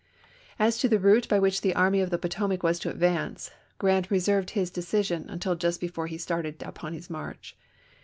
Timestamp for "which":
1.37-1.61